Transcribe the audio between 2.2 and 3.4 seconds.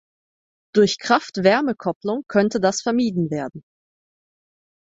könnte das vermieden